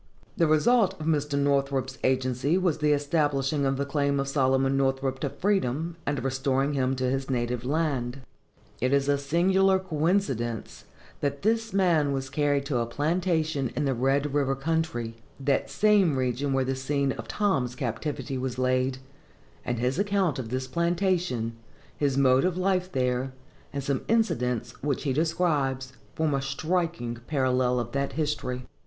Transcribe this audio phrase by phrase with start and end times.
[0.35, 1.37] The result of Mr.
[1.37, 6.23] Northrop's agency was the establishing of the claim of Solomon Northrop to freedom, and the
[6.23, 8.21] restoring him to his native land.
[8.79, 10.85] It is a singular coincidence
[11.19, 16.17] that this man was carried to a plantation in the Red river country, that same
[16.17, 18.97] region where the scene of Tom's captivity was laid;
[19.63, 21.53] and his account of this plantation,
[21.95, 23.33] his mode of life there,
[23.71, 28.65] and some incidents which he describes, form a striking parallel to that history.